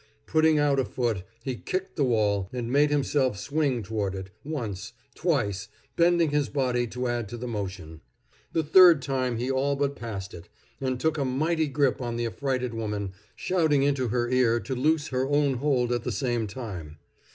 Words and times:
Putting 0.25 0.57
out 0.57 0.79
a 0.79 0.83
foot, 0.83 1.21
he 1.43 1.55
kicked 1.55 1.95
the 1.95 2.03
wall, 2.03 2.49
and 2.51 2.71
made 2.71 2.89
himself 2.89 3.37
swing 3.37 3.83
toward 3.83 4.15
it, 4.15 4.31
once, 4.43 4.93
twice, 5.13 5.67
bending 5.95 6.31
his 6.31 6.49
body 6.49 6.87
to 6.87 7.07
add 7.07 7.29
to 7.29 7.37
the 7.37 7.45
motion. 7.47 8.01
The 8.51 8.63
third 8.63 9.03
time 9.03 9.37
he 9.37 9.51
all 9.51 9.75
but 9.75 9.95
passed 9.95 10.33
it, 10.33 10.49
and 10.79 10.99
took 10.99 11.19
a 11.19 11.23
mighty 11.23 11.67
grip 11.67 12.01
on 12.01 12.15
the 12.15 12.25
affrighted 12.25 12.73
woman, 12.73 13.13
shouting 13.35 13.83
into 13.83 14.07
her 14.07 14.27
ear 14.27 14.59
to 14.61 14.73
loose 14.73 15.09
her 15.09 15.27
own 15.27 15.57
hold 15.57 15.91
at 15.91 16.01
the 16.03 16.11
same 16.11 16.47
time. 16.47 16.97